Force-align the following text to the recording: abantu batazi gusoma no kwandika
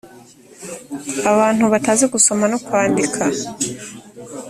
abantu 1.31 1.63
batazi 1.73 2.05
gusoma 2.13 2.45
no 2.51 2.57
kwandika 2.65 3.23